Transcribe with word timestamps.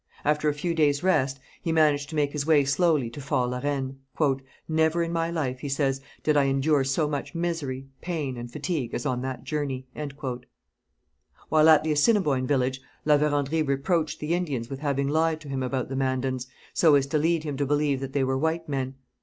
After 0.25 0.49
a 0.49 0.53
few 0.55 0.73
days' 0.73 1.03
rest, 1.03 1.39
he 1.61 1.71
managed 1.71 2.09
to 2.09 2.15
make 2.15 2.31
his 2.31 2.43
way 2.43 2.65
slowly 2.65 3.07
to 3.11 3.21
Fort 3.21 3.51
La 3.51 3.59
Reine. 3.59 3.99
'Never 4.67 5.03
in 5.03 5.11
my 5.13 5.29
life,' 5.29 5.59
he 5.59 5.69
says, 5.69 6.01
'did 6.23 6.35
I 6.35 6.45
endure 6.45 6.83
so 6.83 7.07
much 7.07 7.35
misery, 7.35 7.85
pain, 8.01 8.35
and 8.35 8.51
fatigue 8.51 8.95
as 8.95 9.05
on 9.05 9.21
that 9.21 9.43
journey.' 9.43 9.85
While 11.49 11.69
at 11.69 11.83
the 11.83 11.91
Assiniboine 11.91 12.47
village 12.47 12.81
La 13.05 13.19
Vérendrye 13.19 13.67
reproached 13.67 14.19
the 14.19 14.33
Indians 14.33 14.71
with 14.71 14.79
having 14.79 15.07
lied 15.07 15.39
to 15.41 15.49
him 15.49 15.61
about 15.61 15.87
the 15.87 15.95
Mandans, 15.95 16.47
so 16.73 16.95
as 16.95 17.05
to 17.05 17.19
lead 17.19 17.43
him 17.43 17.55
to 17.57 17.65
believe 17.67 17.99
that 17.99 18.13
they 18.13 18.23
were 18.23 18.39
white 18.39 18.67
men. 18.67 18.95